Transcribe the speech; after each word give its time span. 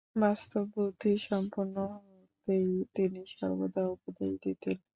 বাস্তববুদ্ধিসম্পন্ন 0.17 1.75
হতেই 1.95 2.67
তিনি 2.95 3.21
সর্বদা 3.33 3.83
উপদেশ 3.95 4.31
দিতেন। 4.43 4.77